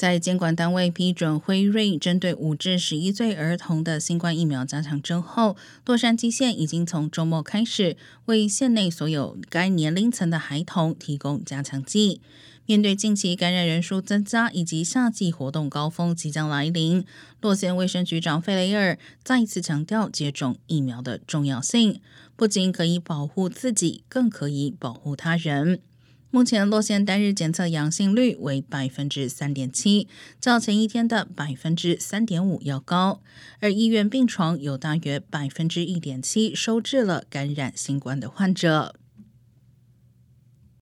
[0.00, 12.22] 在监管单位批准辉瑞针对五至十一岁儿童的新冠疫苗加强针后，洛杉矶县已经从周末开始为县内所有该年龄层的孩童提供加强剂。
[12.64, 17.04] 面对近期感染人数增加以及夏季活动高峰即将来临，
[17.42, 22.00] 洛县卫生局长费雷尔再次强调接种疫苗的重要性，
[22.34, 25.80] 不仅可以保护自己，更可以保护他人。
[26.32, 30.06] 目前，洛县单日检测阳性率为百分之三点七，
[30.40, 33.20] 较前一天的百分之三点五要高。
[33.58, 38.94] 而医院病床有大约百分之一点七收治了感染新冠的患者。